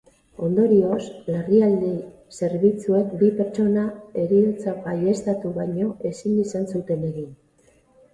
[0.45, 1.01] Ondorioz,
[1.33, 1.91] larrialdi
[2.47, 3.91] zerbitzuek bi pertsonen
[4.23, 7.29] heriotza baieztatu baino ezin izan zuten egin.